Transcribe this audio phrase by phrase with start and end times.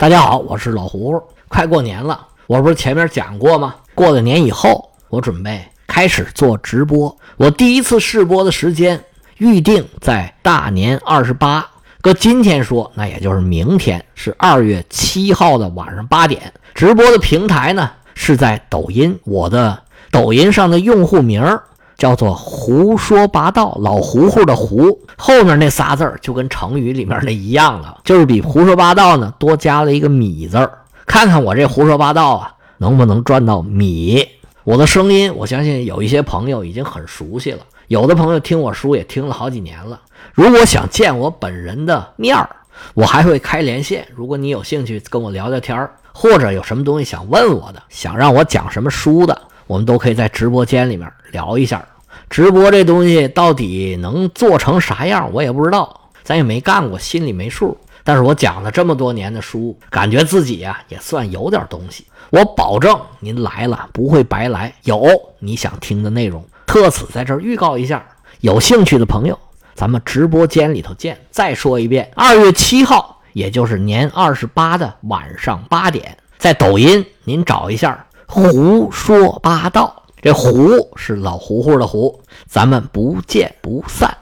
[0.00, 1.22] 大家好，我是老胡。
[1.46, 3.74] 快过年了，我不是前面讲过吗？
[3.94, 7.14] 过了年以后，我准备开始做直播。
[7.36, 8.98] 我第一次试播的时间
[9.36, 11.68] 预定在大年二十八，
[12.00, 16.50] 搁今天说，那也就是明天，是二月七号的晚上八点。
[16.74, 19.78] 直播的平台呢是在抖音，我的
[20.10, 21.42] 抖音上的用户名
[22.00, 30.78] 叫做“胡说八道”，老胡胡的胡后面那仨字儿就跟成语里面那一样了，就是比“胡说八道”呢多加了一个“米”字儿。
[31.06, 34.26] 看看我这胡说八道啊，能不能赚到米？
[34.64, 40.00] 我的声音，我相信有一些朋友已经很熟悉了，有的朋友听我书也听了好几年了。
[40.32, 42.48] 如果想见我本人的面儿，
[42.94, 44.08] 我还会开连线。
[44.14, 49.38] 如果你有兴趣跟我聊聊天儿，或者有什么东西想问我的，想让我讲什么书的，
[49.70, 51.86] 我们都可以在直播间里面聊一下。
[52.28, 57.78] 直播这东西到底能做成啥样，我也不知道，咱也没干过，心里没数。
[58.02, 62.04] 但是我讲了这么多年的书，感觉自己呀也算有点东西。
[62.30, 66.44] 我保证您来了不会白来，有你想听的内容。
[66.66, 68.04] 特此在这儿预告一下，
[68.40, 69.38] 有兴趣的朋友，
[69.76, 71.16] 咱们直播间里头见。
[71.30, 79.94] 再说一遍，二月七号，也就是年二十八的晚上八点，在抖音您找一下“胡说八道”。
[80.22, 84.16] 这“胡”是老胡胡的“胡”，咱们不见不散。